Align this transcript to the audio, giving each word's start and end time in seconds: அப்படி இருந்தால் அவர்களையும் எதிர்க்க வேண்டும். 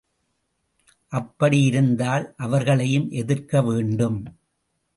அப்படி 1.07 1.61
இருந்தால் 1.61 2.33
அவர்களையும் 2.37 3.09
எதிர்க்க 3.11 3.61
வேண்டும். 3.61 4.19